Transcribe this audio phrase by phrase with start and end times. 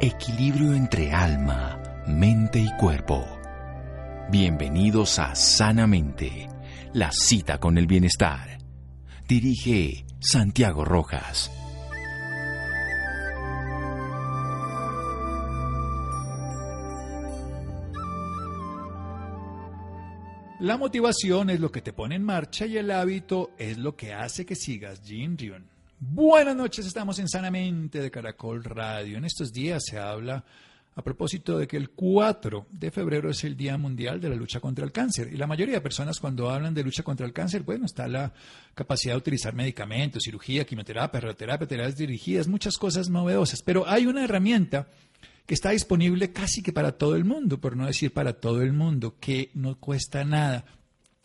[0.00, 3.24] Equilibrio entre alma, mente y cuerpo.
[4.28, 6.48] Bienvenidos a Sanamente,
[6.92, 8.58] la cita con el bienestar.
[9.28, 11.50] Dirige Santiago Rojas.
[20.58, 24.12] La motivación es lo que te pone en marcha y el hábito es lo que
[24.12, 25.73] hace que sigas Jin Ryun.
[26.06, 29.16] Buenas noches, estamos en Sanamente de Caracol Radio.
[29.16, 30.44] En estos días se habla
[30.94, 34.60] a propósito de que el 4 de febrero es el Día Mundial de la Lucha
[34.60, 35.32] contra el Cáncer.
[35.32, 38.34] Y la mayoría de personas cuando hablan de lucha contra el cáncer, bueno, está la
[38.74, 43.62] capacidad de utilizar medicamentos, cirugía, quimioterapia, radioterapia, terapias dirigidas, muchas cosas novedosas.
[43.62, 44.88] Pero hay una herramienta
[45.46, 48.74] que está disponible casi que para todo el mundo, por no decir para todo el
[48.74, 50.66] mundo, que no cuesta nada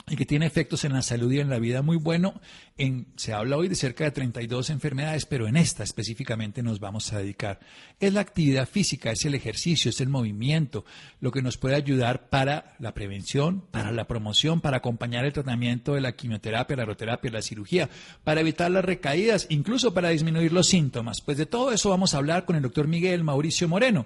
[0.09, 2.41] y que tiene efectos en la salud y en la vida muy bueno.
[2.77, 7.12] En, se habla hoy de cerca de 32 enfermedades, pero en esta específicamente nos vamos
[7.13, 7.59] a dedicar.
[7.99, 10.85] Es la actividad física, es el ejercicio, es el movimiento,
[11.20, 15.93] lo que nos puede ayudar para la prevención, para la promoción, para acompañar el tratamiento
[15.93, 17.90] de la quimioterapia, la radioterapia, la cirugía,
[18.23, 21.21] para evitar las recaídas, incluso para disminuir los síntomas.
[21.21, 24.05] Pues de todo eso vamos a hablar con el doctor Miguel Mauricio Moreno.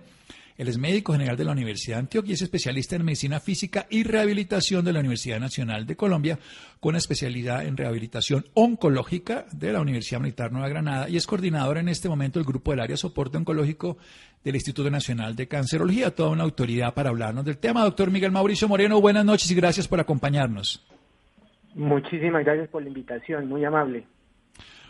[0.58, 3.88] Él es médico general de la Universidad de Antioquia y es especialista en medicina física
[3.90, 6.38] y rehabilitación de la Universidad Nacional de Colombia,
[6.80, 11.90] con especialidad en rehabilitación oncológica de la Universidad Militar Nueva Granada y es coordinador en
[11.90, 13.98] este momento del grupo del área soporte oncológico
[14.44, 17.84] del Instituto Nacional de Cancerología, toda una autoridad para hablarnos del tema.
[17.84, 20.86] Doctor Miguel Mauricio Moreno, buenas noches y gracias por acompañarnos.
[21.76, 24.06] Muchísimas gracias por la invitación, muy amable.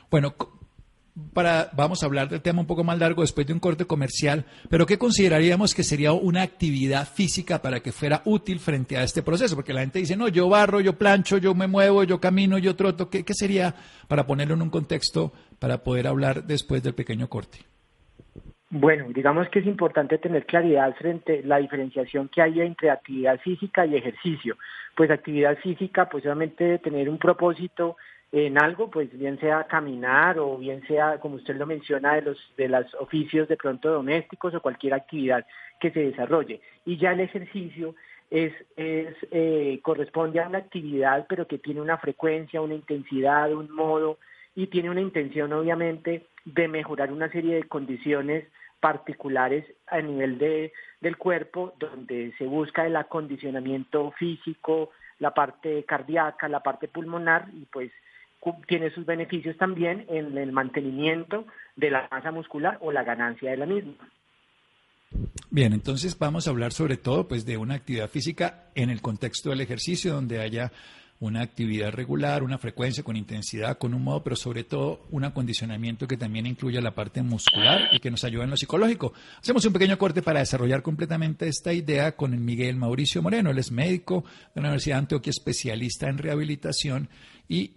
[0.10, 0.36] Bueno,
[1.34, 4.46] para, vamos a hablar del tema un poco más largo después de un corte comercial,
[4.70, 9.22] pero ¿qué consideraríamos que sería una actividad física para que fuera útil frente a este
[9.22, 9.56] proceso?
[9.56, 12.76] Porque la gente dice, no, yo barro, yo plancho, yo me muevo, yo camino, yo
[12.76, 13.10] troto.
[13.10, 13.76] ¿Qué, qué sería
[14.08, 17.60] para ponerlo en un contexto para poder hablar después del pequeño corte?
[18.76, 23.40] Bueno, digamos que es importante tener claridad frente a la diferenciación que hay entre actividad
[23.42, 24.58] física y ejercicio.
[24.96, 27.98] Pues actividad física, pues obviamente tener un propósito
[28.34, 32.54] en algo, pues bien sea caminar o bien sea, como usted lo menciona, de los
[32.58, 35.46] de los oficios de pronto domésticos o cualquier actividad
[35.80, 36.60] que se desarrolle.
[36.84, 37.94] Y ya el ejercicio
[38.32, 43.70] es, es eh, corresponde a una actividad, pero que tiene una frecuencia, una intensidad, un
[43.70, 44.18] modo
[44.56, 48.46] y tiene una intención, obviamente, de mejorar una serie de condiciones
[48.80, 54.90] particulares a nivel de, del cuerpo, donde se busca el acondicionamiento físico,
[55.20, 57.92] la parte cardíaca, la parte pulmonar y pues
[58.68, 61.46] tiene sus beneficios también en el mantenimiento
[61.76, 63.94] de la masa muscular o la ganancia de la misma.
[65.50, 69.52] Bien, entonces vamos a hablar sobre todo pues de una actividad física en el contexto
[69.52, 70.72] del ejercicio donde haya
[71.20, 76.08] una actividad regular, una frecuencia con intensidad, con un modo, pero sobre todo un acondicionamiento
[76.08, 79.14] que también incluya la parte muscular y que nos ayude en lo psicológico.
[79.40, 83.52] Hacemos un pequeño corte para desarrollar completamente esta idea con el Miguel Mauricio Moreno.
[83.52, 87.10] Él es médico de la Universidad de Antioquia, especialista en rehabilitación
[87.48, 87.72] y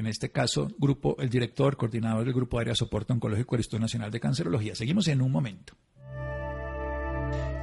[0.00, 4.10] en este caso, grupo, el director, coordinador del Grupo Área Soporte Oncológico del Instituto Nacional
[4.10, 4.74] de Cancerología.
[4.74, 5.74] Seguimos en un momento.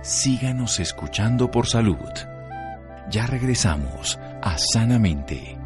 [0.04, 1.98] Síganos escuchando por salud.
[3.10, 5.58] Ya regresamos a Sanamente.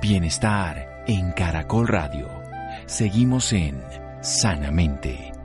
[0.00, 2.28] Bienestar en Caracol Radio.
[2.86, 3.82] Seguimos en
[4.22, 5.37] Sanamente.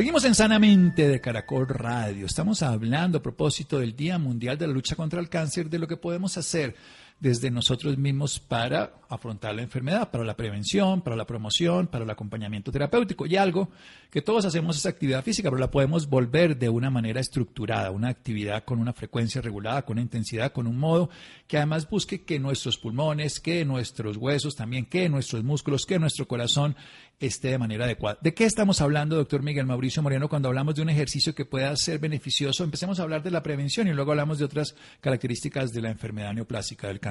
[0.00, 2.24] Seguimos en Sanamente de Caracol Radio.
[2.24, 5.86] Estamos hablando a propósito del Día Mundial de la Lucha contra el Cáncer, de lo
[5.86, 6.74] que podemos hacer
[7.20, 12.10] desde nosotros mismos para afrontar la enfermedad, para la prevención, para la promoción, para el
[12.10, 13.26] acompañamiento terapéutico.
[13.26, 13.68] Y algo
[14.10, 18.08] que todos hacemos es actividad física, pero la podemos volver de una manera estructurada, una
[18.08, 21.10] actividad con una frecuencia regulada, con una intensidad, con un modo
[21.46, 26.26] que además busque que nuestros pulmones, que nuestros huesos también, que nuestros músculos, que nuestro
[26.26, 26.74] corazón
[27.18, 28.18] esté de manera adecuada.
[28.22, 31.76] ¿De qué estamos hablando, doctor Miguel Mauricio Moreno, cuando hablamos de un ejercicio que pueda
[31.76, 32.64] ser beneficioso?
[32.64, 36.32] Empecemos a hablar de la prevención y luego hablamos de otras características de la enfermedad
[36.32, 37.09] neoplásica del cáncer.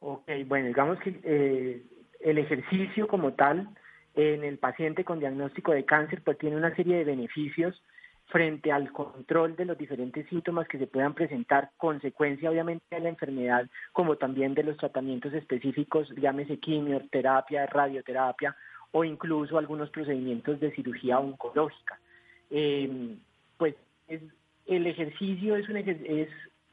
[0.00, 1.82] Ok, bueno, digamos que eh,
[2.20, 3.68] el ejercicio como tal
[4.14, 7.80] en el paciente con diagnóstico de cáncer pues tiene una serie de beneficios
[8.26, 13.10] frente al control de los diferentes síntomas que se puedan presentar, consecuencia obviamente de la
[13.10, 18.56] enfermedad, como también de los tratamientos específicos, llámese quimioterapia, radioterapia
[18.92, 21.98] o incluso algunos procedimientos de cirugía oncológica.
[22.50, 23.16] Eh,
[23.56, 23.74] pues
[24.66, 26.28] el ejercicio es, un, es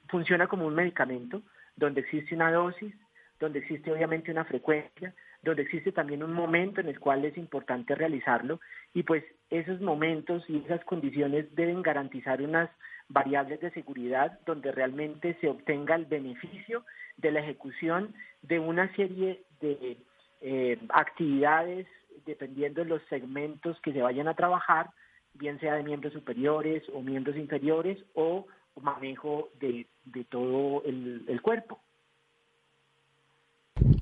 [0.07, 1.41] funciona como un medicamento
[1.79, 2.93] donde existe una dosis,
[3.39, 7.95] donde existe obviamente una frecuencia, donde existe también un momento en el cual es importante
[7.95, 8.59] realizarlo.
[8.93, 12.69] Y pues esos momentos y esas condiciones deben garantizar unas
[13.07, 16.85] variables de seguridad donde realmente se obtenga el beneficio
[17.17, 19.97] de la ejecución de una serie de
[20.41, 21.87] eh, actividades
[22.25, 24.89] dependiendo de los segmentos que se vayan a trabajar,
[25.33, 28.45] bien sea de miembros superiores o miembros inferiores o
[28.81, 29.87] manejo de,
[30.29, 31.79] todo el cuerpo.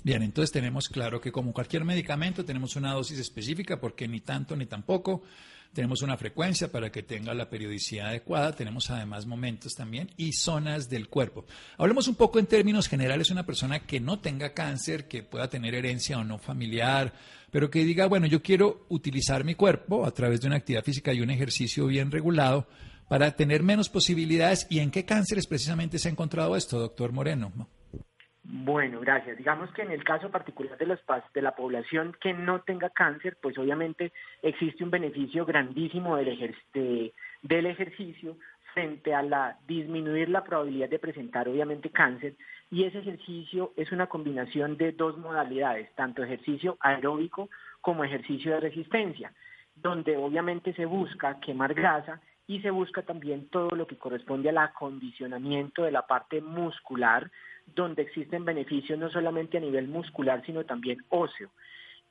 [0.03, 4.55] Bien, entonces tenemos claro que como cualquier medicamento tenemos una dosis específica porque ni tanto
[4.55, 5.23] ni tampoco.
[5.73, 8.55] Tenemos una frecuencia para que tenga la periodicidad adecuada.
[8.55, 11.45] Tenemos además momentos también y zonas del cuerpo.
[11.77, 13.29] Hablemos un poco en términos generales.
[13.31, 17.13] Una persona que no tenga cáncer, que pueda tener herencia o no familiar,
[17.51, 21.13] pero que diga, bueno, yo quiero utilizar mi cuerpo a través de una actividad física
[21.13, 22.65] y un ejercicio bien regulado
[23.07, 24.68] para tener menos posibilidades.
[24.69, 27.51] ¿Y en qué cánceres precisamente se ha encontrado esto, doctor Moreno?
[28.44, 29.38] Bueno, gracias.
[29.38, 31.00] Digamos que en el caso particular de, los,
[31.33, 36.54] de la población que no tenga cáncer, pues obviamente existe un beneficio grandísimo del,
[37.42, 38.38] del ejercicio
[38.74, 42.36] frente a la disminuir la probabilidad de presentar obviamente cáncer
[42.69, 47.50] y ese ejercicio es una combinación de dos modalidades, tanto ejercicio aeróbico
[47.81, 49.31] como ejercicio de resistencia,
[49.75, 54.57] donde obviamente se busca quemar grasa y se busca también todo lo que corresponde al
[54.57, 57.29] acondicionamiento de la parte muscular,
[57.75, 61.49] donde existen beneficios no solamente a nivel muscular, sino también óseo.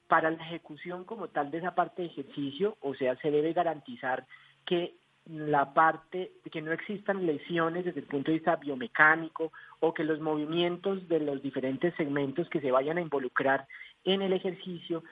[0.07, 4.27] Para la ejecución como tal de esa parte de ejercicio, o sea, se debe garantizar
[4.67, 4.95] que
[5.25, 10.21] la parte, que no existan lesiones desde el punto de vista biomecánico o que los
[10.21, 13.67] movimientos de los diferentes segmentos que se vayan a involucrar
[14.05, 15.03] en el ejercicio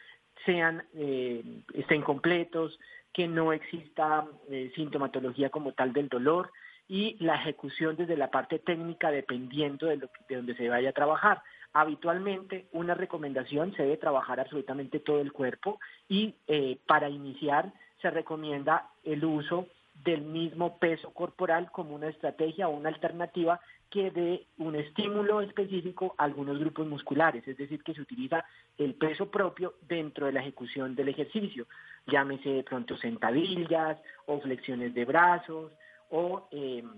[0.45, 1.43] sean, eh,
[1.73, 2.79] estén completos,
[3.15, 6.51] que no exista eh, sintomatología como tal del dolor
[6.89, 10.93] y la ejecución desde la parte técnica dependiendo de, lo de donde se vaya a
[10.93, 11.43] trabajar.
[11.73, 17.73] Habitualmente una recomendación se debe trabajar absolutamente todo el cuerpo y eh, para iniciar
[18.03, 19.69] se recomienda el uso
[20.05, 26.15] del mismo peso corporal como una estrategia o una alternativa que dé un estímulo específico
[26.19, 28.45] a algunos grupos musculares, es decir, que se utiliza
[28.77, 31.67] el peso propio dentro de la ejecución del ejercicio,
[32.07, 35.73] llámese de pronto sentadillas o flexiones de brazos
[36.11, 36.91] o em,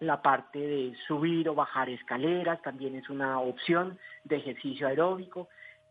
[0.00, 5.48] la parte de subir o bajar escaleras, también es una opción de ejercicio aeróbico.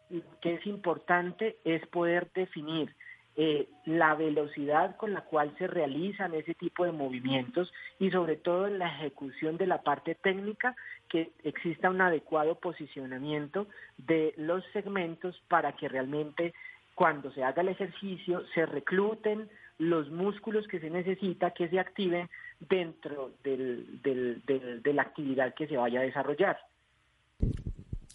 [0.10, 2.96] Lo que es importante es poder definir
[3.36, 8.68] eh, la velocidad con la cual se realizan ese tipo de movimientos y sobre todo
[8.68, 10.76] en la ejecución de la parte técnica
[11.10, 16.54] que exista un adecuado posicionamiento de los segmentos para que realmente
[16.94, 22.30] cuando se haga el ejercicio se recluten los músculos que se necesita que se activen
[22.60, 26.60] dentro de la actividad que se vaya a desarrollar.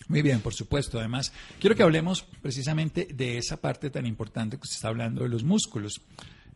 [0.08, 0.99] Muy bien, por supuesto.
[0.99, 5.28] Además, quiero que hablemos precisamente de esa parte tan importante que se está hablando de
[5.28, 6.00] los músculos.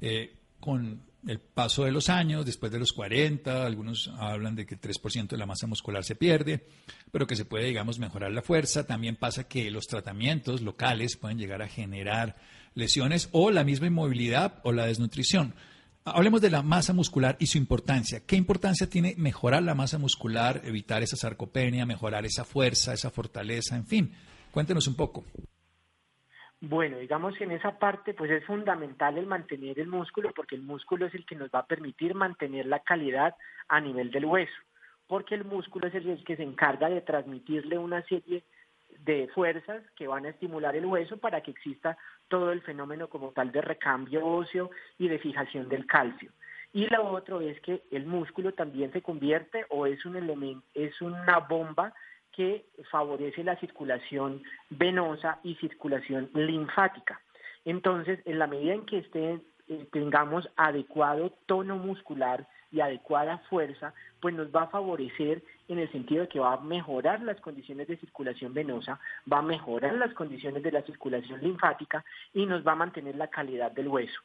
[0.01, 4.75] Eh, con el paso de los años, después de los 40, algunos hablan de que
[4.75, 6.67] el 3% de la masa muscular se pierde,
[7.11, 8.87] pero que se puede, digamos, mejorar la fuerza.
[8.87, 12.37] También pasa que los tratamientos locales pueden llegar a generar
[12.75, 15.55] lesiones o la misma inmovilidad o la desnutrición.
[16.05, 18.23] Hablemos de la masa muscular y su importancia.
[18.27, 23.77] ¿Qué importancia tiene mejorar la masa muscular, evitar esa sarcopenia, mejorar esa fuerza, esa fortaleza,
[23.77, 24.13] en fin?
[24.51, 25.23] Cuéntenos un poco.
[26.61, 30.63] Bueno, digamos que en esa parte pues es fundamental el mantener el músculo porque el
[30.63, 33.37] músculo es el que nos va a permitir mantener la calidad
[33.69, 34.53] a nivel del hueso,
[35.07, 38.43] porque el músculo es el que se encarga de transmitirle una serie
[39.05, 41.97] de fuerzas que van a estimular el hueso para que exista
[42.33, 46.31] todo el fenómeno como tal de recambio óseo y de fijación del calcio.
[46.73, 50.99] Y lo otro es que el músculo también se convierte o es un elemento, es
[51.03, 51.93] una bomba
[52.35, 57.21] que favorece la circulación venosa y circulación linfática.
[57.67, 63.95] Entonces, en la medida en que esté, eh, tengamos adecuado tono muscular y adecuada fuerza,
[64.21, 67.87] pues nos va a favorecer en el sentido de que va a mejorar las condiciones
[67.87, 68.99] de circulación venosa,
[69.31, 73.29] va a mejorar las condiciones de la circulación linfática y nos va a mantener la
[73.29, 74.21] calidad del hueso.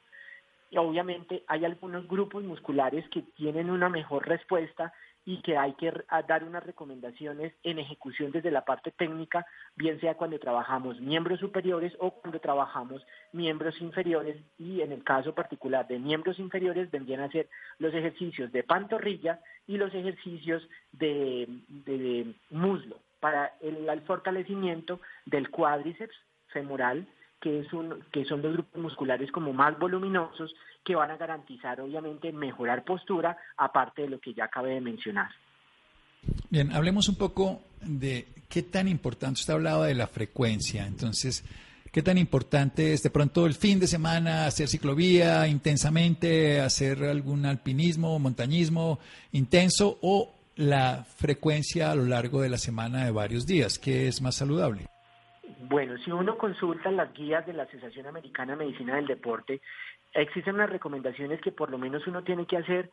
[0.70, 4.94] Y obviamente hay algunos grupos musculares que tienen una mejor respuesta
[5.28, 5.92] y que hay que
[6.26, 11.92] dar unas recomendaciones en ejecución desde la parte técnica, bien sea cuando trabajamos miembros superiores
[12.00, 17.30] o cuando trabajamos miembros inferiores y en el caso particular de miembros inferiores vendrían a
[17.30, 26.16] ser los ejercicios de pantorrilla y los ejercicios de, muslo para el fortalecimiento del cuádriceps
[26.54, 27.06] femoral
[27.42, 30.54] que, es un, que son los grupos musculares como más voluminosos
[30.84, 35.30] que van a garantizar obviamente mejorar postura, aparte de lo que ya acabé de mencionar.
[36.50, 41.44] Bien, hablemos un poco de qué tan importante, usted hablaba de la frecuencia, entonces,
[41.92, 47.46] ¿qué tan importante es de pronto el fin de semana hacer ciclovía intensamente, hacer algún
[47.46, 49.00] alpinismo, montañismo
[49.34, 53.78] intenso o la frecuencia a lo largo de la semana de varios días?
[53.78, 54.88] ¿Qué es más saludable?
[55.70, 59.60] Bueno, si uno consulta las guías de la Asociación Americana de Medicina del Deporte,
[60.14, 62.90] existen unas recomendaciones que por lo menos uno tiene que hacer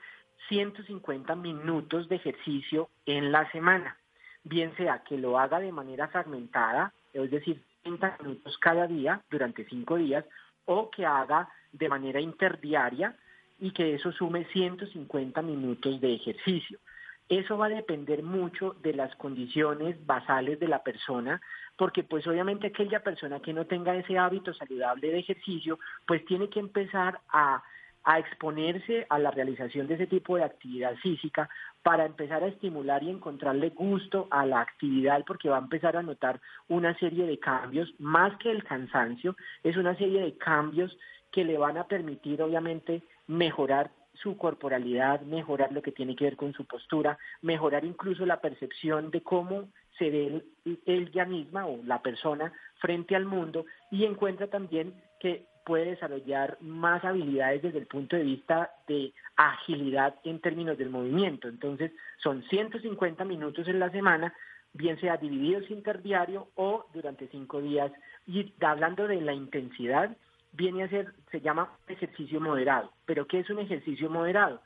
[0.48, 3.96] 150 minutos de ejercicio en la semana,
[4.42, 9.64] bien sea que lo haga de manera fragmentada, es decir, 30 minutos cada día durante
[9.66, 10.24] 5 días,
[10.64, 13.16] o que haga de manera interdiaria
[13.60, 16.80] y que eso sume 150 minutos de ejercicio.
[17.28, 21.40] Eso va a depender mucho de las condiciones basales de la persona,
[21.76, 26.48] porque pues obviamente aquella persona que no tenga ese hábito saludable de ejercicio, pues tiene
[26.48, 27.62] que empezar a,
[28.04, 31.48] a exponerse a la realización de ese tipo de actividad física
[31.82, 36.02] para empezar a estimular y encontrarle gusto a la actividad porque va a empezar a
[36.02, 40.96] notar una serie de cambios, más que el cansancio, es una serie de cambios
[41.32, 46.36] que le van a permitir obviamente mejorar su corporalidad, mejorar lo que tiene que ver
[46.36, 50.44] con su postura, mejorar incluso la percepción de cómo se ve
[50.86, 56.58] él ya misma o la persona frente al mundo y encuentra también que puede desarrollar
[56.60, 61.48] más habilidades desde el punto de vista de agilidad en términos del movimiento.
[61.48, 64.34] Entonces, son 150 minutos en la semana,
[64.74, 67.90] bien sea divididos interdiario o durante cinco días.
[68.26, 70.14] Y hablando de la intensidad,
[70.52, 72.92] viene a ser, se llama ejercicio moderado.
[73.06, 74.60] ¿Pero qué es un ejercicio moderado?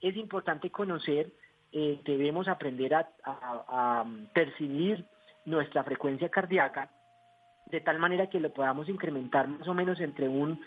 [0.00, 1.32] Es importante conocer,
[1.72, 5.04] eh, debemos aprender a, a, percibir
[5.44, 6.90] nuestra frecuencia cardíaca
[7.66, 10.60] de tal manera que lo podamos incrementar más o menos entre un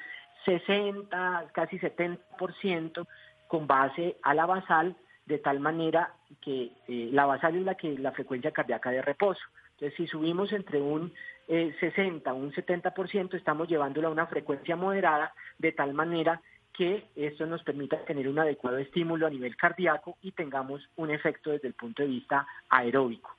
[0.45, 3.07] 60, casi 70%
[3.47, 4.95] con base a la basal,
[5.25, 9.41] de tal manera que eh, la basal es la que la frecuencia cardíaca de reposo.
[9.71, 11.13] Entonces, si subimos entre un
[11.47, 16.41] 60 o un 70%, estamos llevándolo a una frecuencia moderada, de tal manera
[16.77, 21.51] que esto nos permita tener un adecuado estímulo a nivel cardíaco y tengamos un efecto
[21.51, 23.29] desde el punto de vista aeróbico.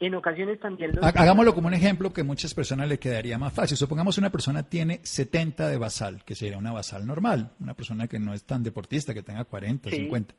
[0.00, 0.92] En ocasiones también...
[1.02, 3.76] Hagámoslo como un ejemplo que a muchas personas le quedaría más fácil.
[3.76, 8.18] Supongamos una persona tiene 70 de basal, que sería una basal normal, una persona que
[8.18, 10.34] no es tan deportista, que tenga 40, 50.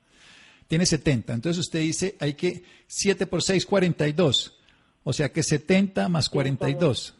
[0.67, 1.33] Tiene 70.
[1.33, 4.59] Entonces usted dice, hay que 7 por 6, 42.
[5.03, 7.15] O sea que 70 más 42.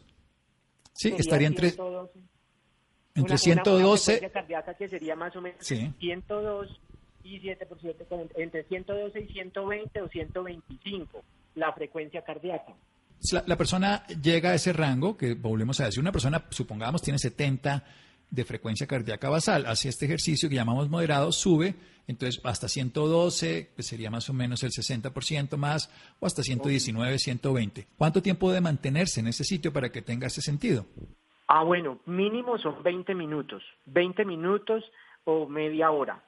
[0.94, 1.70] Sí, estaría entre...
[1.70, 2.31] 112.
[3.14, 4.18] Entre 112...
[4.18, 6.80] Una, cardíaca que sería más o menos 102
[7.24, 12.74] y 7 por 7, entre 112 y 120 o 125 la frecuencia cardíaca.
[13.46, 17.84] La, persona llega a ese rango, que volvemos a decir, una persona, supongamos, tiene 70
[18.30, 21.74] de frecuencia cardíaca basal, hace este ejercicio que llamamos moderado, sube,
[22.08, 25.88] entonces hasta 112, que sería más o menos el 60% más,
[26.18, 27.86] o hasta 119, 120.
[27.96, 30.86] ¿Cuánto tiempo debe mantenerse en ese sitio para que tenga ese sentido?
[31.46, 34.84] Ah, bueno, mínimo son 20 minutos, 20 minutos
[35.24, 36.22] o media hora,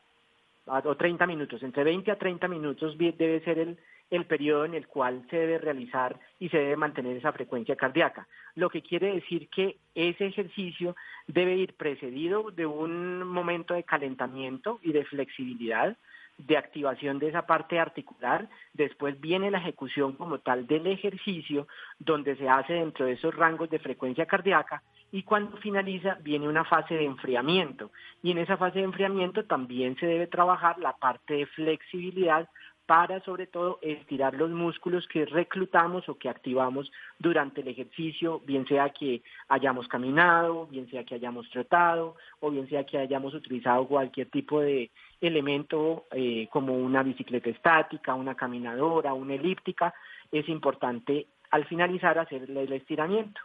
[0.66, 3.78] o 30 minutos, entre 20 a 30 minutos debe ser el,
[4.10, 8.26] el periodo en el cual se debe realizar y se debe mantener esa frecuencia cardíaca.
[8.54, 14.78] Lo que quiere decir que ese ejercicio debe ir precedido de un momento de calentamiento
[14.82, 15.96] y de flexibilidad,
[16.38, 22.36] de activación de esa parte articular, después viene la ejecución como tal del ejercicio, donde
[22.36, 26.94] se hace dentro de esos rangos de frecuencia cardíaca, y cuando finaliza viene una fase
[26.94, 27.92] de enfriamiento.
[28.22, 32.48] Y en esa fase de enfriamiento también se debe trabajar la parte de flexibilidad
[32.86, 38.66] para sobre todo estirar los músculos que reclutamos o que activamos durante el ejercicio, bien
[38.66, 43.86] sea que hayamos caminado, bien sea que hayamos trotado o bien sea que hayamos utilizado
[43.86, 44.90] cualquier tipo de
[45.26, 49.94] elemento eh, como una bicicleta estática, una caminadora, una elíptica,
[50.30, 53.40] es importante al finalizar hacer el estiramiento.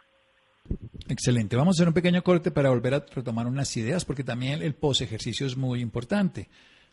[1.08, 1.56] Excelente.
[1.56, 4.74] Vamos a hacer un pequeño corte para volver a retomar unas ideas porque también el
[4.74, 6.48] post ejercicio es muy importante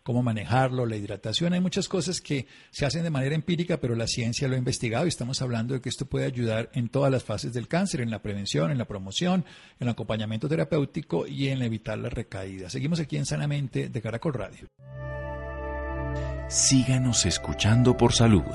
[0.08, 1.52] cómo manejarlo, la hidratación.
[1.52, 5.04] Hay muchas cosas que se hacen de manera empírica, pero la ciencia lo ha investigado
[5.04, 8.10] y estamos hablando de que esto puede ayudar en todas las fases del cáncer, en
[8.10, 9.44] la prevención, en la promoción,
[9.82, 12.70] en el acompañamiento terapéutico y en evitar la recaída.
[12.70, 14.70] Seguimos aquí en Sanamente de Caracol Radio.
[16.48, 18.46] Síganos escuchando por salud.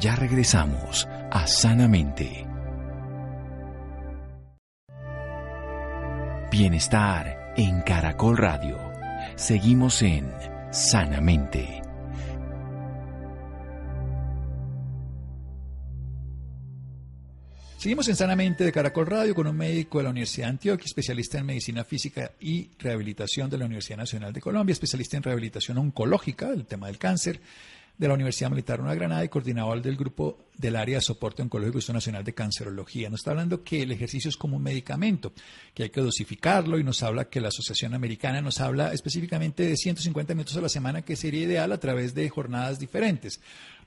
[0.00, 2.44] Ya regresamos a Sanamente.
[6.50, 8.89] Bienestar en Caracol Radio.
[9.40, 10.30] Seguimos en
[10.70, 11.80] Sanamente.
[17.78, 21.38] Seguimos en Sanamente de Caracol Radio con un médico de la Universidad de Antioquia, especialista
[21.38, 26.50] en medicina física y rehabilitación de la Universidad Nacional de Colombia, especialista en rehabilitación oncológica,
[26.50, 27.40] el tema del cáncer,
[28.00, 31.80] de la Universidad Militar Una Granada y coordinador del grupo del área de soporte oncológico
[31.86, 33.10] y nacional de cancerología.
[33.10, 35.34] Nos está hablando que el ejercicio es como un medicamento,
[35.74, 39.76] que hay que dosificarlo y nos habla que la Asociación Americana nos habla específicamente de
[39.76, 43.38] 150 minutos a la semana, que sería ideal a través de jornadas diferentes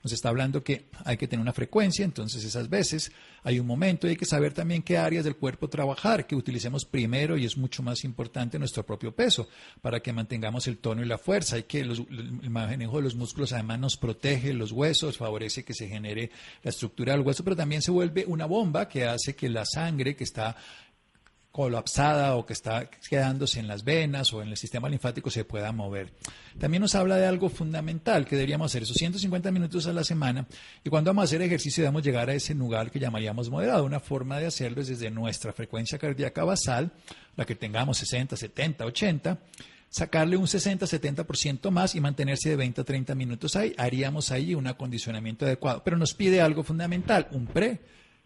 [0.04, 3.10] nos está hablando que hay que tener una frecuencia, entonces esas veces
[3.42, 6.84] hay un momento y hay que saber también qué áreas del cuerpo trabajar, que utilicemos
[6.84, 9.48] primero y es mucho más importante nuestro propio peso
[9.80, 11.56] para que mantengamos el tono y la fuerza.
[11.56, 15.88] Hay que el manejo de los músculos además nos protege los huesos, favorece que se
[15.88, 16.30] genere
[16.62, 20.14] la estructura del hueso, pero también se vuelve una bomba que hace que la sangre
[20.14, 20.54] que está
[21.54, 25.70] colapsada o que está quedándose en las venas o en el sistema linfático se pueda
[25.70, 26.12] mover.
[26.58, 30.48] También nos habla de algo fundamental que deberíamos hacer, esos 150 minutos a la semana,
[30.82, 33.84] y cuando vamos a hacer ejercicio debemos llegar a ese lugar que llamaríamos moderado.
[33.84, 36.90] Una forma de hacerlo es desde nuestra frecuencia cardíaca basal,
[37.36, 39.38] la que tengamos 60, 70, 80,
[39.90, 43.74] sacarle un 60-70% más y mantenerse de 20 a 30 minutos ahí.
[43.78, 45.84] Haríamos ahí un acondicionamiento adecuado.
[45.84, 47.78] Pero nos pide algo fundamental, un pre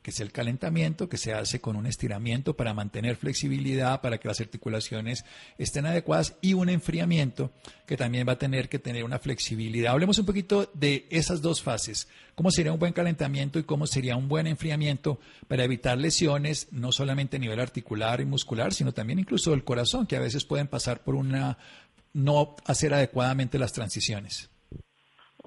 [0.02, 4.28] que es el calentamiento, que se hace con un estiramiento para mantener flexibilidad, para que
[4.28, 5.24] las articulaciones
[5.58, 7.50] estén adecuadas, y un enfriamiento
[7.86, 9.92] que también va a tener que tener una flexibilidad.
[9.92, 12.08] Hablemos un poquito de esas dos fases.
[12.34, 16.92] ¿Cómo sería un buen calentamiento y cómo sería un buen enfriamiento para evitar lesiones, no
[16.92, 20.68] solamente a nivel articular y muscular, sino también incluso del corazón, que a veces pueden
[20.68, 21.58] pasar por una
[22.12, 24.50] no hacer adecuadamente las transiciones?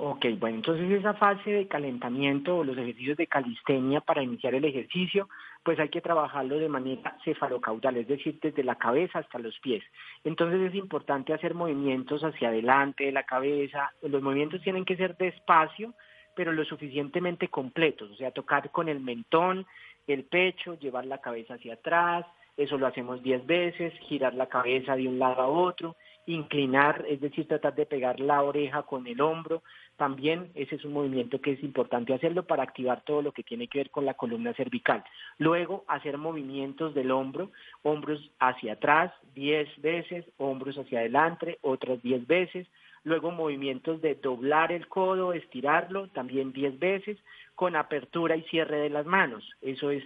[0.03, 4.65] Ok, bueno, entonces esa fase de calentamiento o los ejercicios de calistenia para iniciar el
[4.65, 5.29] ejercicio,
[5.61, 9.83] pues hay que trabajarlo de manera cefalocaudal, es decir, desde la cabeza hasta los pies.
[10.23, 15.15] Entonces es importante hacer movimientos hacia adelante de la cabeza, los movimientos tienen que ser
[15.17, 15.93] despacio,
[16.35, 19.67] pero lo suficientemente completos, o sea, tocar con el mentón,
[20.07, 22.25] el pecho, llevar la cabeza hacia atrás,
[22.57, 27.19] eso lo hacemos 10 veces, girar la cabeza de un lado a otro, inclinar, es
[27.21, 29.63] decir, tratar de pegar la oreja con el hombro.
[29.97, 33.67] También ese es un movimiento que es importante hacerlo para activar todo lo que tiene
[33.67, 35.03] que ver con la columna cervical.
[35.37, 37.51] Luego, hacer movimientos del hombro,
[37.83, 42.67] hombros hacia atrás 10 veces, hombros hacia adelante otras 10 veces.
[43.03, 47.17] Luego, movimientos de doblar el codo, estirarlo, también 10 veces,
[47.55, 49.49] con apertura y cierre de las manos.
[49.61, 50.03] Eso es.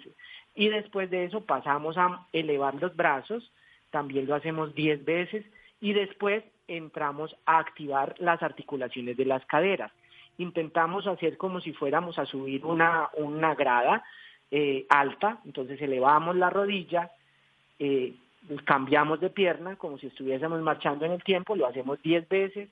[0.56, 3.52] Y después de eso pasamos a elevar los brazos,
[3.92, 5.46] también lo hacemos 10 veces
[5.86, 9.92] y después entramos a activar las articulaciones de las caderas.
[10.40, 14.04] Intentamos hacer como si fuéramos a subir una, una grada
[14.50, 17.12] eh, alta, entonces elevamos la rodilla,
[17.78, 18.16] eh,
[18.64, 22.68] cambiamos de pierna como si estuviésemos marchando en el tiempo, lo hacemos 10 veces,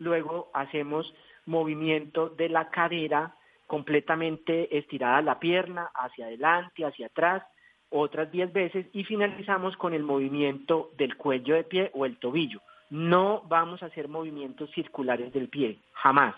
[0.00, 3.36] luego hacemos movimiento de la cadera
[3.68, 7.44] completamente estirada la pierna hacia adelante, hacia atrás,
[7.90, 12.60] otras 10 veces y finalizamos con el movimiento del cuello de pie o el tobillo.
[12.90, 16.34] No vamos a hacer movimientos circulares del pie, jamás,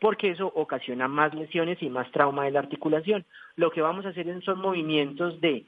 [0.00, 3.24] porque eso ocasiona más lesiones y más trauma de la articulación.
[3.56, 5.64] Lo que vamos a hacer son movimientos de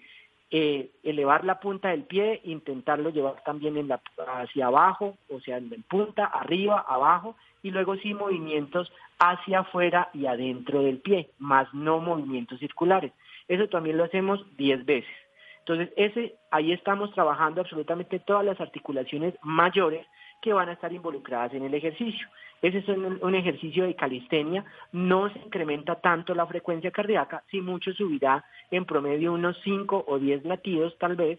[0.50, 3.88] eh, elevar la punta del pie, intentarlo llevar también
[4.28, 10.26] hacia abajo, o sea, en punta, arriba, abajo, y luego sí movimientos hacia afuera y
[10.26, 13.12] adentro del pie, más no movimientos circulares.
[13.48, 15.23] Eso también lo hacemos 10 veces.
[15.66, 20.07] Entonces, ese, ahí estamos trabajando absolutamente todas las articulaciones mayores
[20.42, 22.29] que van a estar involucradas en el ejercicio.
[22.61, 27.92] Ese es un, ejercicio de calistenia, no se incrementa tanto la frecuencia cardíaca, si mucho
[27.94, 31.38] subirá en promedio unos 5 o 10 latidos tal vez,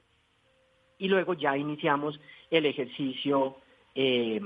[0.98, 3.58] y luego ya iniciamos el ejercicio
[3.94, 4.42] eh,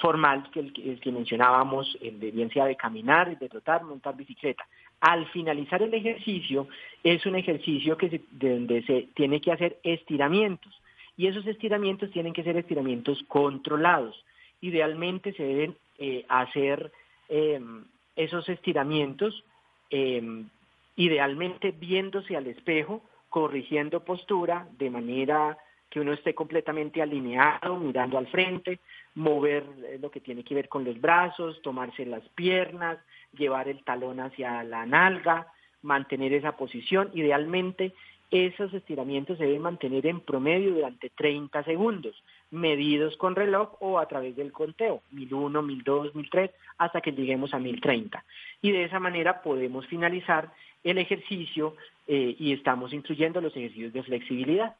[0.00, 4.64] formal que, el, que mencionábamos, el de bien sea de caminar, de trotar, montar bicicleta.
[5.00, 6.68] Al finalizar el ejercicio,
[7.04, 10.72] es un ejercicio que donde se tiene que hacer estiramientos.
[11.16, 14.24] Y esos estiramientos tienen que ser estiramientos controlados.
[14.60, 16.92] Idealmente se deben eh, hacer
[17.28, 17.84] em,
[18.16, 19.44] esos estiramientos,
[19.90, 20.48] em,
[20.96, 25.58] idealmente viéndose al espejo, corrigiendo postura de manera
[25.90, 28.80] que uno esté completamente alineado, mirando al frente,
[29.14, 32.98] mover eh, lo que tiene que ver con los brazos, tomarse las piernas,
[33.36, 35.48] llevar el talón hacia la nalga,
[35.82, 37.10] mantener esa posición.
[37.14, 37.94] Idealmente,
[38.30, 44.06] esos estiramientos se deben mantener en promedio durante 30 segundos, medidos con reloj o a
[44.06, 48.22] través del conteo, 1001, 1002, 1003, hasta que lleguemos a 1030.
[48.60, 50.52] Y de esa manera podemos finalizar
[50.84, 51.74] el ejercicio
[52.06, 54.76] eh, y estamos incluyendo los ejercicios de flexibilidad.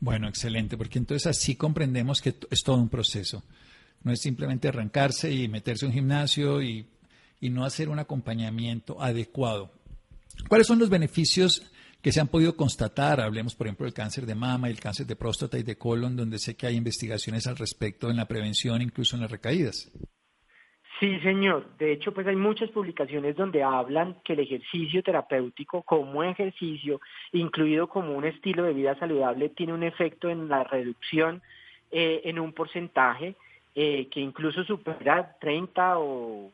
[0.00, 3.42] Bueno, excelente, porque entonces así comprendemos que es todo un proceso.
[4.02, 6.86] No es simplemente arrancarse y meterse en un gimnasio y,
[7.42, 9.70] no hacer un acompañamiento adecuado.
[10.48, 11.62] ¿Cuáles son los beneficios
[12.02, 13.20] que se han podido constatar?
[13.20, 16.40] Hablemos, por ejemplo, del cáncer de mama, el cáncer de próstata y de colon, donde
[16.40, 19.90] sé que hay investigaciones al respecto en la prevención, incluso en las recaídas.
[20.98, 21.76] Sí, señor.
[21.76, 27.00] De hecho, pues hay muchas publicaciones donde hablan que el ejercicio terapéutico como ejercicio,
[27.32, 31.42] incluido como un estilo de vida saludable, tiene un efecto en la reducción
[31.90, 33.34] eh, en un porcentaje
[33.74, 36.50] eh, que incluso supera 30 o,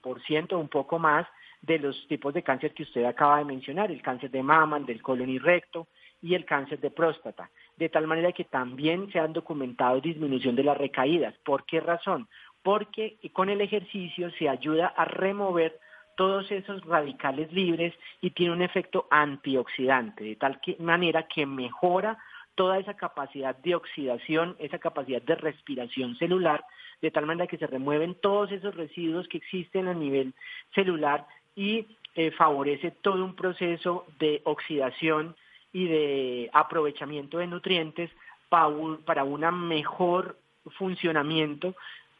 [0.00, 1.24] por ciento, un poco más,
[1.62, 4.86] de los tipos de cáncer que usted acaba de mencionar, el cáncer de mama, el
[4.86, 5.86] del colon y recto
[6.20, 7.48] y el cáncer de próstata.
[7.76, 11.34] De tal manera que también se han documentado disminución de las recaídas.
[11.44, 12.26] ¿Por qué razón?
[12.62, 15.78] Porque con el ejercicio se ayuda a remover
[16.16, 22.18] todos esos radicales libres y tiene un efecto antioxidante, de tal manera que mejora
[22.56, 26.64] toda esa capacidad de oxidación, esa capacidad de respiración celular,
[27.00, 30.34] de tal manera que se remueven todos esos residuos que existen a nivel
[30.74, 35.36] celular y eh, favorece todo un proceso de oxidación
[35.72, 38.10] y de aprovechamiento de nutrientes
[38.48, 40.36] para un mejor
[40.76, 41.76] funcionamiento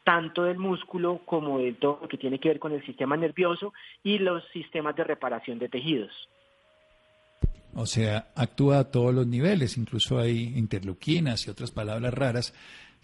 [0.09, 3.73] tanto del músculo como de todo lo que tiene que ver con el sistema nervioso
[4.03, 6.11] y los sistemas de reparación de tejidos.
[7.75, 12.55] O sea, actúa a todos los niveles, incluso hay interleuquinas y otras palabras raras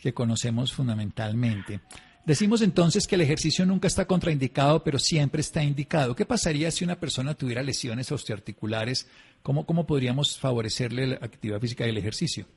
[0.01, 1.81] que conocemos fundamentalmente.
[2.25, 6.15] Decimos entonces que el ejercicio nunca está contraindicado, pero siempre está indicado.
[6.15, 9.07] ¿Qué pasaría si una persona tuviera lesiones osteoarticulares?
[9.43, 12.47] ¿Cómo, cómo podríamos favorecerle la actividad física y el ejercicio?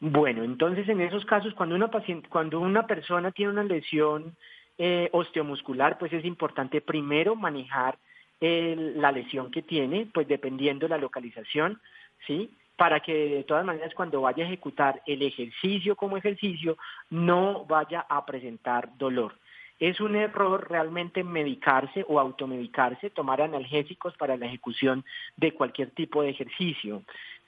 [0.00, 4.36] Bueno, entonces en esos casos, cuando una, paciente, cuando una persona tiene una lesión
[4.78, 7.98] eh, osteomuscular, pues es importante primero manejar
[8.40, 11.80] la lesión que tiene, pues dependiendo de la localización,
[12.24, 12.50] ¿sí?
[12.76, 16.78] Para que de todas maneras cuando vaya a ejecutar el ejercicio como ejercicio
[17.10, 19.34] no vaya a presentar dolor.
[19.80, 25.04] Es un error realmente medicarse o automedicarse, tomar analgésicos para la ejecución
[25.36, 27.02] de cualquier tipo de ejercicio.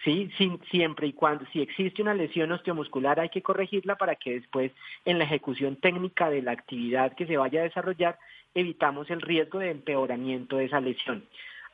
[0.04, 0.30] ¿sí?
[0.70, 4.72] siempre y cuando, si existe una lesión osteomuscular hay que corregirla para que después
[5.04, 8.18] en la ejecución técnica de la actividad que se vaya a desarrollar
[8.54, 11.24] evitamos el riesgo de empeoramiento de esa lesión.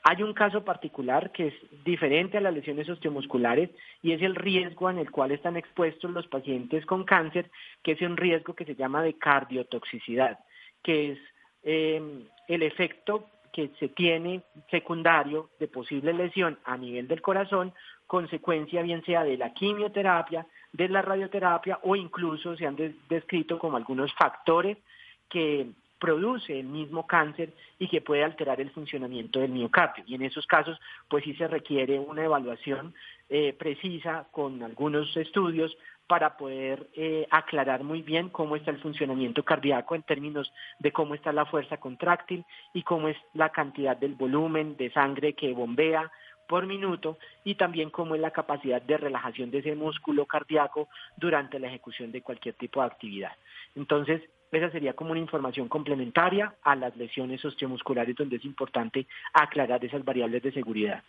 [0.09, 3.71] Hay un caso particular que es diferente a las lesiones osteomusculares
[4.03, 7.51] y es el riesgo en el cual están expuestos los pacientes con cáncer,
[7.83, 10.39] que es un riesgo que se llama de cardiotoxicidad,
[10.87, 11.19] que es
[11.65, 12.01] eh,
[12.47, 17.73] el efecto que se tiene secundario de posible lesión a nivel del corazón,
[18.07, 22.77] consecuencia bien sea de la quimioterapia, de la radioterapia o incluso se han
[23.09, 24.79] descrito como algunos factores
[25.29, 25.67] que
[25.99, 30.05] produce el mismo cáncer y que puede alterar el funcionamiento del miocardio.
[30.07, 32.95] Y en esos casos, pues sí se requiere una evaluación
[33.29, 39.45] eh, precisa con algunos estudios para poder eh, aclarar muy bien cómo está el funcionamiento
[39.45, 44.15] cardíaco en términos de cómo está la fuerza contráctil y cómo es la cantidad del
[44.15, 46.11] volumen de sangre que bombea
[46.47, 51.59] por minuto y también cómo es la capacidad de relajación de ese músculo cardíaco durante
[51.59, 53.33] la ejecución de cualquier tipo de actividad.
[53.75, 59.85] Entonces, esa sería como una información complementaria a las lesiones osteomusculares donde es importante aclarar
[59.85, 61.03] esas variables de seguridad.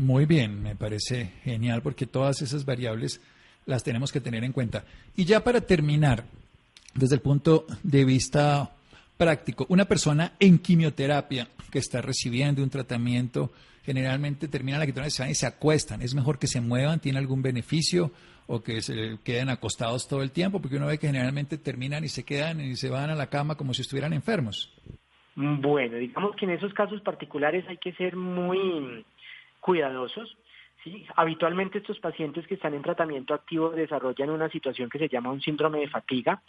[0.00, 3.20] Muy bien, me parece genial porque todas esas variables
[3.66, 4.82] las tenemos que tener en cuenta.
[5.14, 6.24] Y ya para terminar,
[6.94, 8.70] desde el punto de vista
[9.18, 13.52] práctico, una persona en quimioterapia que está recibiendo un tratamiento,
[13.84, 16.00] generalmente termina la quimioterapia y se acuestan.
[16.00, 17.00] ¿Es mejor que se muevan?
[17.00, 18.10] ¿Tiene algún beneficio?
[18.46, 20.62] ¿O que se queden acostados todo el tiempo?
[20.62, 23.54] Porque uno ve que generalmente terminan y se quedan y se van a la cama
[23.54, 24.72] como si estuvieran enfermos.
[25.36, 29.04] Bueno, digamos que en esos casos particulares hay que ser muy
[29.60, 30.36] cuidadosos.
[30.82, 31.06] ¿sí?
[31.16, 35.40] Habitualmente estos pacientes que están en tratamiento activo desarrollan una situación que se llama un
[35.40, 36.42] síndrome de fatiga.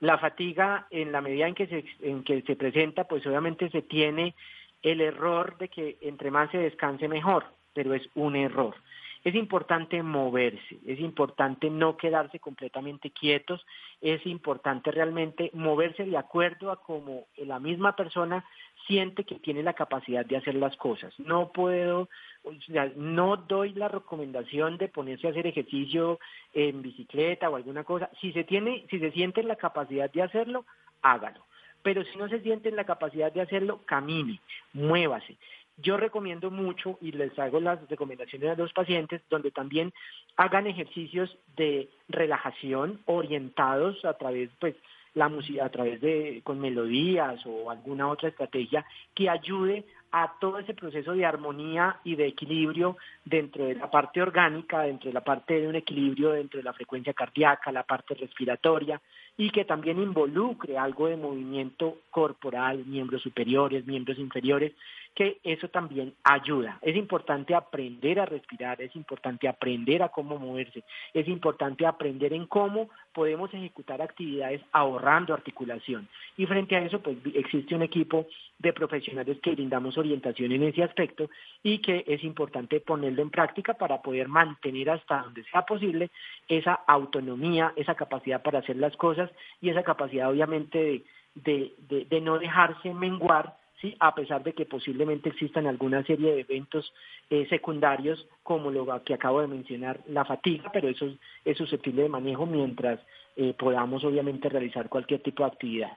[0.00, 3.82] La fatiga, en la medida en que se, en que se presenta, pues obviamente se
[3.82, 4.34] tiene
[4.82, 8.76] el error de que entre más se descanse mejor, pero es un error.
[9.24, 13.64] Es importante moverse, es importante no quedarse completamente quietos,
[14.00, 18.44] es importante realmente moverse de acuerdo a cómo la misma persona
[18.86, 21.12] siente que tiene la capacidad de hacer las cosas.
[21.18, 22.08] No puedo,
[22.44, 26.18] o sea, no doy la recomendación de ponerse a hacer ejercicio
[26.54, 28.10] en bicicleta o alguna cosa.
[28.20, 30.64] Si se tiene, si se siente la capacidad de hacerlo,
[31.02, 31.44] hágalo.
[31.82, 34.40] Pero si no se siente en la capacidad de hacerlo, camine,
[34.72, 35.36] muévase.
[35.80, 39.92] Yo recomiendo mucho y les hago las recomendaciones a los pacientes donde también
[40.36, 44.74] hagan ejercicios de relajación orientados a través, pues,
[45.14, 50.58] la música a través de con melodías o alguna otra estrategia que ayude a todo
[50.58, 55.22] ese proceso de armonía y de equilibrio dentro de la parte orgánica, dentro de la
[55.22, 59.00] parte de un equilibrio dentro de la frecuencia cardíaca, la parte respiratoria
[59.36, 64.72] y que también involucre algo de movimiento corporal, miembros superiores, miembros inferiores,
[65.18, 66.78] que eso también ayuda.
[66.80, 72.46] Es importante aprender a respirar, es importante aprender a cómo moverse, es importante aprender en
[72.46, 76.08] cómo podemos ejecutar actividades ahorrando articulación.
[76.36, 78.28] Y frente a eso, pues existe un equipo
[78.60, 81.28] de profesionales que brindamos orientación en ese aspecto
[81.64, 86.10] y que es importante ponerlo en práctica para poder mantener hasta donde sea posible
[86.46, 91.02] esa autonomía, esa capacidad para hacer las cosas y esa capacidad obviamente
[91.34, 93.96] de, de no dejarse menguar ¿sí?
[94.00, 96.92] a pesar de que posiblemente existan alguna serie de eventos
[97.30, 101.06] eh, secundarios como lo que acabo de mencionar, la fatiga, pero eso
[101.44, 103.00] es, susceptible de manejo mientras
[103.36, 105.92] eh, podamos obviamente realizar cualquier tipo de actividad.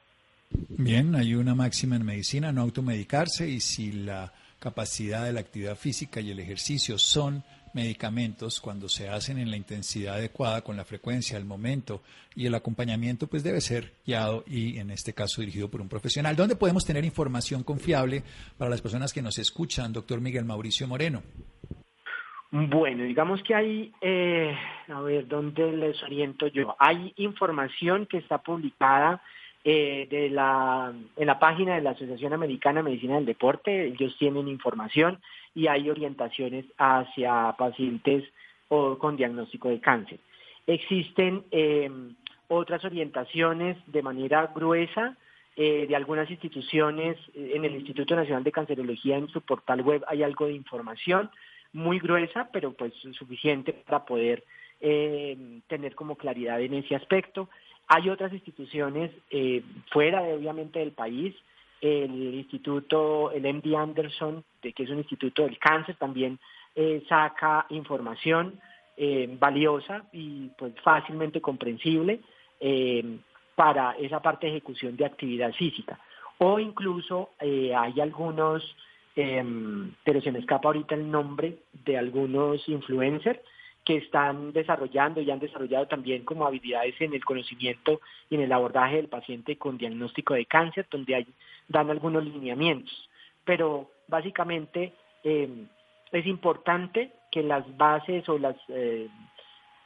[0.50, 5.76] Bien, hay una máxima en medicina, no automedicarse y si la capacidad de la actividad
[5.76, 10.86] física y el ejercicio son medicamentos cuando se hacen en la intensidad adecuada, con la
[10.86, 12.02] frecuencia, el momento
[12.36, 16.36] y el acompañamiento, pues debe ser guiado y en este caso dirigido por un profesional.
[16.36, 18.24] ¿Dónde podemos tener información confiable
[18.58, 21.24] para las personas que nos escuchan, doctor Miguel Mauricio Moreno?
[22.52, 24.54] Bueno, digamos que hay, eh,
[24.90, 26.76] a ver, ¿dónde les oriento yo?
[26.80, 29.22] Hay información que está publicada
[29.64, 34.16] eh, de la, en la página de la Asociación Americana de Medicina del Deporte, ellos
[34.18, 35.20] tienen información
[35.54, 38.24] y hay orientaciones hacia pacientes
[38.70, 40.20] o con diagnóstico de cáncer.
[40.66, 42.16] Existen em,
[42.48, 45.18] otras orientaciones de manera gruesa
[45.56, 50.04] eh, de algunas instituciones, eh, en el Instituto Nacional de Cancerología, en su portal web
[50.08, 51.30] hay algo de información
[51.74, 54.44] muy gruesa, pero pues suficiente para poder
[54.80, 57.50] em, tener como claridad en ese aspecto.
[57.94, 61.36] Hay otras instituciones eh, fuera de obviamente del país,
[61.82, 66.40] el instituto, el MD Anderson, de, que es un instituto del cáncer, también
[66.74, 68.62] eh, saca información
[68.96, 72.22] eh, valiosa y pues fácilmente comprensible
[72.62, 73.18] eh,
[73.56, 76.00] para esa parte de ejecución de actividad física.
[76.38, 78.64] O incluso hay algunos,
[79.14, 83.40] pero se me escapa ahorita el nombre de algunos influencers
[83.84, 88.52] que están desarrollando y han desarrollado también como habilidades en el conocimiento y en el
[88.52, 91.28] abordaje del paciente con diagnóstico de cáncer, donde hay,
[91.68, 93.10] dan algunos lineamientos.
[93.44, 95.66] Pero básicamente eh,
[96.12, 99.08] es importante que las bases o las eh,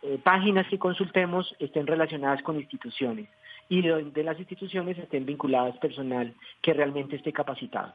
[0.01, 3.29] eh, páginas que consultemos estén relacionadas con instituciones
[3.69, 7.93] y de las instituciones estén vinculadas personal que realmente esté capacitado.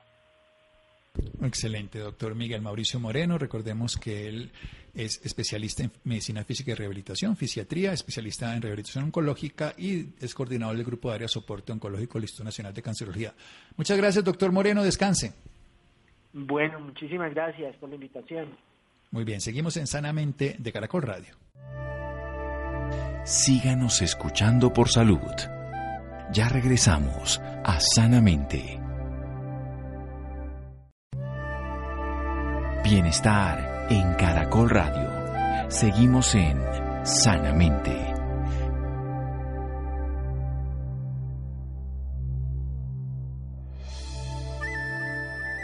[1.42, 3.38] Excelente, doctor Miguel Mauricio Moreno.
[3.38, 4.52] Recordemos que él
[4.94, 10.76] es especialista en medicina física y rehabilitación, fisiatría, especialista en rehabilitación oncológica y es coordinador
[10.76, 13.34] del Grupo de Área Soporte Oncológico del Instituto Nacional de Cancerología.
[13.76, 14.82] Muchas gracias, doctor Moreno.
[14.82, 15.32] Descanse.
[16.32, 18.56] Bueno, muchísimas gracias por la invitación.
[19.10, 21.34] Muy bien, seguimos en Sanamente de Caracol Radio.
[23.24, 25.18] Síganos escuchando por salud.
[26.32, 28.79] Ya regresamos a Sanamente.
[32.90, 35.70] Bienestar en Caracol Radio.
[35.70, 36.58] Seguimos en
[37.04, 37.96] Sanamente.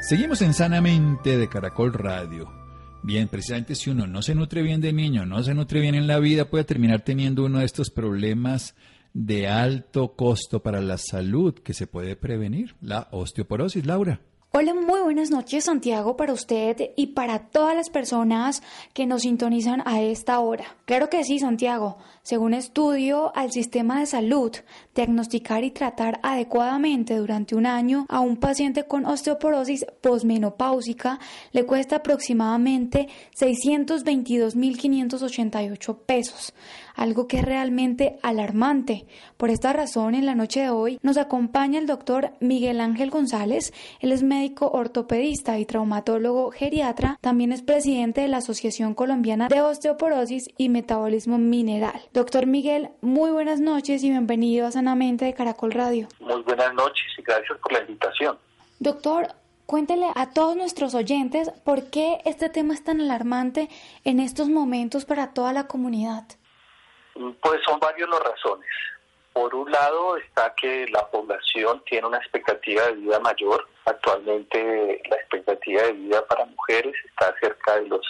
[0.02, 2.48] Seguimos en Sanamente de Caracol Radio.
[3.02, 6.06] Bien, precisamente si uno no se nutre bien de niño, no se nutre bien en
[6.06, 8.76] la vida, puede terminar teniendo uno de estos problemas
[9.14, 14.20] de alto costo para la salud que se puede prevenir, la osteoporosis, Laura.
[14.58, 18.62] Hola, muy buenas noches Santiago para usted y para todas las personas
[18.94, 20.78] que nos sintonizan a esta hora.
[20.86, 21.98] Claro que sí, Santiago.
[22.22, 24.56] Según estudio al sistema de salud,
[24.94, 31.20] diagnosticar y tratar adecuadamente durante un año a un paciente con osteoporosis posmenopáusica
[31.52, 36.54] le cuesta aproximadamente 622.588 pesos
[36.96, 39.06] algo que es realmente alarmante.
[39.36, 43.72] Por esta razón, en la noche de hoy nos acompaña el doctor Miguel Ángel González.
[44.00, 47.18] Él es médico ortopedista y traumatólogo geriatra.
[47.20, 52.00] También es presidente de la Asociación Colombiana de Osteoporosis y Metabolismo Mineral.
[52.12, 56.08] Doctor Miguel, muy buenas noches y bienvenido a Sanamente de Caracol Radio.
[56.20, 58.38] Muy buenas noches y gracias por la invitación.
[58.78, 59.28] Doctor,
[59.66, 63.68] Cuéntele a todos nuestros oyentes por qué este tema es tan alarmante
[64.04, 66.24] en estos momentos para toda la comunidad.
[67.40, 68.68] Pues son varias las razones.
[69.32, 73.68] Por un lado está que la población tiene una expectativa de vida mayor.
[73.84, 78.06] Actualmente la expectativa de vida para mujeres está cerca de los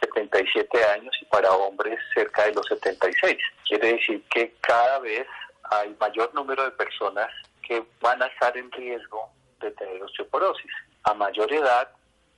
[0.00, 3.38] 77 años y para hombres cerca de los 76.
[3.66, 5.26] Quiere decir que cada vez
[5.70, 7.30] hay mayor número de personas
[7.62, 10.70] que van a estar en riesgo de tener osteoporosis.
[11.04, 11.88] A mayor edad,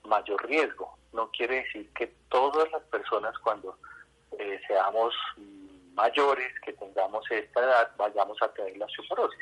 [0.05, 0.97] mayor riesgo.
[1.13, 3.77] No quiere decir que todas las personas cuando
[4.39, 5.15] eh, seamos
[5.99, 9.39] mayores que tengamos esta edad vayamos a tener la osteoporosis,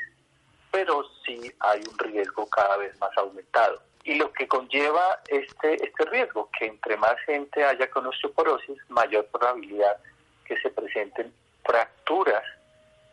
[0.71, 3.79] pero sí hay un riesgo cada vez más aumentado.
[4.03, 9.27] Y lo que conlleva este, este riesgo, que entre más gente haya con osteoporosis, mayor
[9.27, 9.97] probabilidad
[10.45, 11.31] que se presenten
[11.63, 12.43] fracturas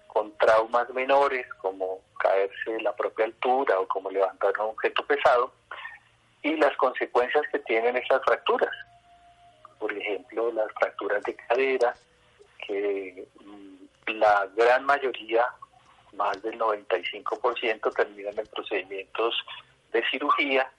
[0.06, 5.52] con traumas menores como caerse de la propia altura o como levantar un objeto pesado
[6.42, 8.74] y las consecuencias que tienen esas fracturas.
[9.78, 11.94] Por ejemplo, las fracturas de cadera,
[12.66, 15.44] que mm, la gran mayoría,
[16.14, 19.34] más del 95%, terminan en procedimientos
[19.92, 20.70] de cirugía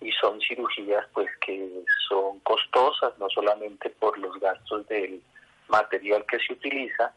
[0.00, 5.22] y son cirugías pues que son costosas, no solamente por los gastos del
[5.68, 7.12] material que se utiliza,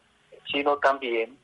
[0.51, 1.37] sino también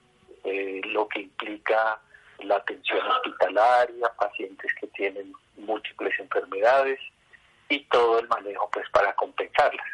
[0.43, 1.99] eh, lo que implica
[2.39, 6.99] la atención hospitalaria, pacientes que tienen múltiples enfermedades
[7.69, 9.85] y todo el manejo pues para compensarlas.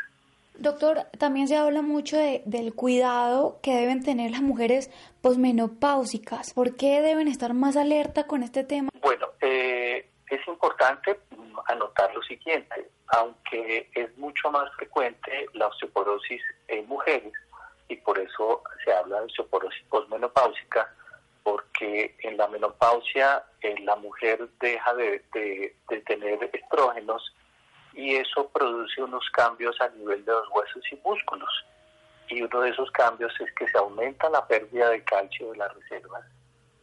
[0.59, 4.91] Doctor, también se habla mucho de, del cuidado que deben tener las mujeres
[5.21, 6.53] posmenopáusicas.
[6.53, 8.89] ¿Por qué deben estar más alerta con este tema?
[9.01, 11.17] Bueno, eh, es importante
[11.67, 12.89] anotar lo siguiente.
[13.07, 17.33] Aunque es mucho más frecuente la osteoporosis en mujeres,
[17.87, 20.93] y por eso se habla de osteoporosis posmenopáusica,
[21.43, 25.23] porque en la menopausia eh, la mujer deja de,
[26.05, 27.33] tener estrógenos
[27.93, 31.65] y eso produce unos cambios a nivel de los huesos y músculos.
[32.27, 35.73] Y uno de esos cambios es que se aumenta la pérdida de calcio de las
[35.73, 36.23] reservas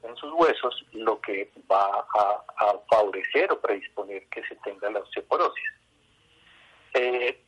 [0.03, 2.43] en sus huesos, lo que va a,
[2.89, 5.71] favorecer o predisponer que se tenga la osteoporosis.
[6.95, 7.41] Eh,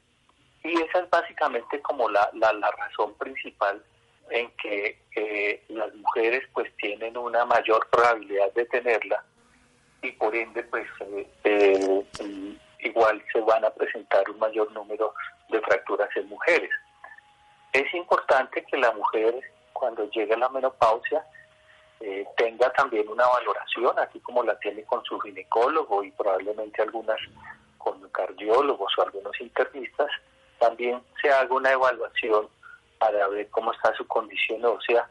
[0.64, 3.82] y esa es básicamente como la, la, razón principal
[4.30, 9.24] en que eh, las mujeres pues tienen una mayor probabilidad de tenerla
[10.02, 12.04] y por ende pues eh, eh,
[12.80, 15.14] igual se van a presentar un mayor número
[15.48, 16.70] de fracturas en mujeres.
[17.72, 19.34] Es importante que la mujer
[19.72, 21.24] cuando llegue a la menopausia
[22.36, 27.18] tenga también una valoración, así como la tiene con su ginecólogo y probablemente algunas
[27.76, 30.08] con cardiólogos o algunos internistas,
[30.58, 32.48] también se haga una evaluación
[32.98, 35.08] para ver cómo está su condición ósea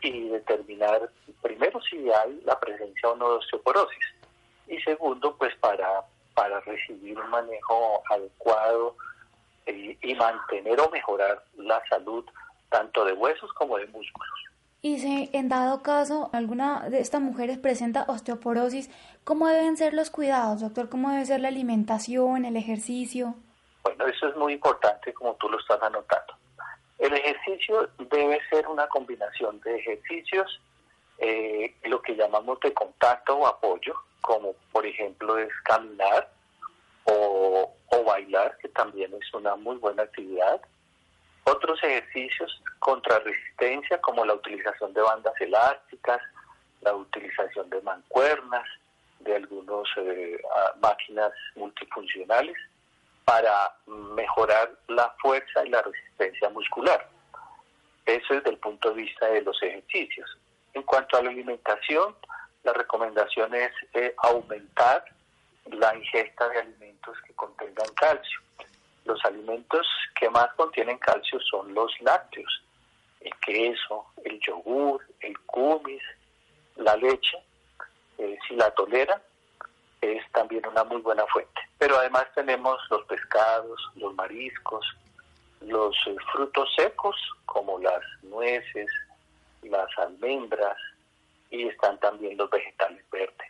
[0.00, 1.08] y determinar
[1.42, 4.14] primero si hay la presencia o no de osteoporosis
[4.68, 8.96] y segundo pues para, para recibir un manejo adecuado
[9.66, 12.24] y, y mantener o mejorar la salud
[12.68, 14.44] tanto de huesos como de músculos.
[14.84, 18.90] Y si en dado caso alguna de estas mujeres presenta osteoporosis,
[19.24, 20.90] ¿cómo deben ser los cuidados, doctor?
[20.90, 23.34] ¿Cómo debe ser la alimentación, el ejercicio?
[23.82, 26.34] Bueno, eso es muy importante como tú lo estás anotando.
[26.98, 30.60] El ejercicio debe ser una combinación de ejercicios,
[31.16, 33.94] eh, lo que llamamos de contacto o apoyo,
[34.24, 36.30] como por ejemplo es caminar
[37.04, 37.70] o,
[38.06, 40.60] bailar, que también es una muy buena actividad.
[41.44, 46.20] Otros ejercicios contra resistencia, como la utilización de bandas elásticas,
[46.82, 48.66] la utilización de mancuernas,
[49.20, 50.38] de algunas eh,
[50.80, 52.56] máquinas multifuncionales
[53.24, 57.08] para mejorar la fuerza y la resistencia muscular.
[58.04, 60.36] Eso es desde el punto de vista de los ejercicios.
[60.74, 62.14] En cuanto a la alimentación,
[62.64, 65.04] la recomendación es eh, aumentar
[65.70, 68.40] la ingesta de alimentos que contengan calcio.
[69.04, 69.86] Los alimentos
[70.18, 72.62] que más contienen calcio son los lácteos,
[73.20, 76.02] el queso, el yogur, el kumis,
[76.76, 77.38] la leche.
[78.16, 79.20] Eh, si la toleran,
[80.00, 81.60] es también una muy buena fuente.
[81.78, 84.86] Pero además tenemos los pescados, los mariscos,
[85.60, 88.90] los eh, frutos secos como las nueces,
[89.62, 90.76] las almendras
[91.54, 93.48] y están también los vegetales verdes.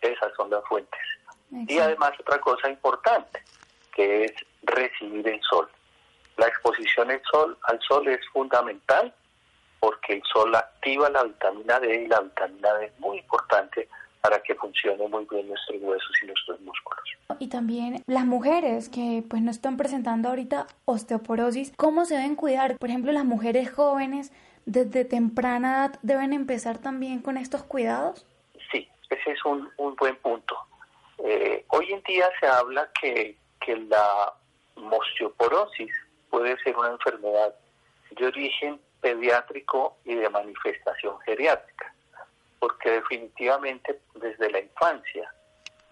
[0.00, 1.00] Esas son las fuentes.
[1.50, 3.42] Y además otra cosa importante,
[3.94, 5.68] que es recibir el sol.
[6.36, 9.12] La exposición al sol, al sol es fundamental
[9.80, 13.88] porque el sol activa la vitamina D y la vitamina D es muy importante
[14.20, 17.04] para que funcione muy bien nuestros huesos y nuestros músculos.
[17.38, 22.78] Y también las mujeres que pues no están presentando ahorita osteoporosis, ¿cómo se deben cuidar?
[22.78, 24.32] Por ejemplo, las mujeres jóvenes
[24.70, 28.26] desde temprana edad deben empezar también con estos cuidados.
[28.70, 30.56] Sí, ese es un, buen punto.
[31.24, 34.32] Eh, hoy en día se habla que, que la
[34.76, 35.92] osteoporosis
[36.30, 37.54] puede ser una enfermedad
[38.10, 41.92] de origen pediátrico y de manifestación geriátrica
[42.58, 45.32] porque definitivamente desde la infancia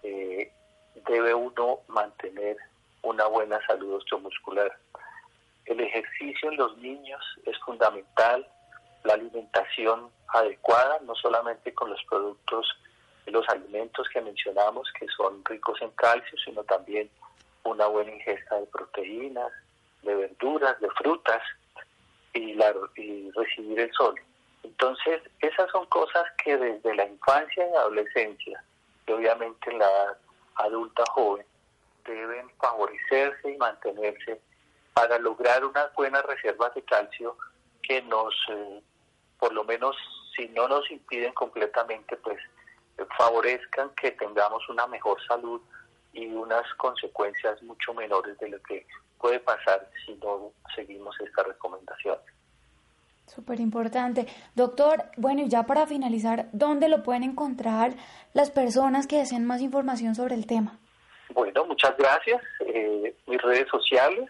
[0.03, 0.51] eh,
[1.07, 2.57] debe uno mantener
[3.03, 4.77] una buena salud osteomuscular.
[5.65, 8.47] El ejercicio en los niños es fundamental,
[9.07, 12.67] la alimentación adecuada, no solamente con los productos,
[13.25, 17.09] los alimentos que mencionamos, que son ricos en calcio, sino también
[17.63, 19.51] una buena ingesta de proteínas,
[20.03, 21.41] de verduras, de frutas,
[22.33, 24.15] y, la, y recibir el sol.
[24.63, 28.63] Entonces, esas son cosas que desde la infancia y adolescencia,
[29.07, 30.17] y obviamente la
[30.55, 31.45] adulta joven,
[32.05, 34.39] deben favorecerse y mantenerse
[34.93, 37.37] para lograr unas buenas reservas de calcio
[37.83, 38.81] que nos, eh,
[39.39, 39.95] por lo menos,
[40.35, 42.37] si no nos impiden completamente, pues
[43.17, 45.61] favorezcan que tengamos una mejor salud
[46.13, 48.85] y unas consecuencias mucho menores de lo que
[49.19, 52.17] puede pasar si no seguimos esta recomendación.
[53.27, 54.25] Súper importante.
[54.55, 57.93] Doctor, bueno, y ya para finalizar, ¿dónde lo pueden encontrar
[58.33, 60.79] las personas que deseen más información sobre el tema?
[61.33, 62.41] Bueno, muchas gracias.
[62.61, 64.29] Eh, mis redes sociales,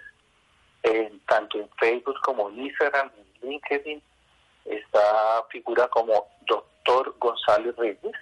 [1.27, 4.01] tanto en Facebook como en Instagram, en LinkedIn,
[4.69, 8.15] está figura como Doctor González Reyes,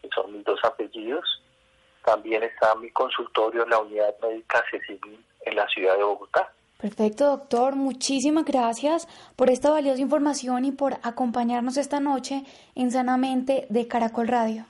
[0.00, 1.24] que son mis dos apellidos.
[2.04, 6.52] También está mi consultorio en la unidad médica Cecilín en la ciudad de Bogotá.
[6.78, 7.76] Perfecto, doctor.
[7.76, 9.06] Muchísimas gracias
[9.36, 12.42] por esta valiosa información y por acompañarnos esta noche
[12.74, 14.64] en Sanamente de Caracol Radio.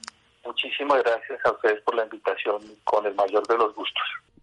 [0.45, 4.03] Muchísimas gracias a ustedes por la invitación con el mayor de los gustos.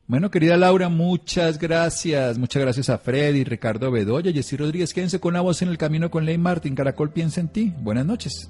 [0.10, 2.40] Bueno, querida Laura, muchas gracias.
[2.40, 4.92] Muchas gracias a Freddy, Ricardo Bedoya, Jessy Rodríguez.
[4.92, 6.74] Quédense con la voz en el camino con Ley Martin.
[6.74, 7.76] Caracol piensa en ti.
[7.78, 8.50] Buenas noches.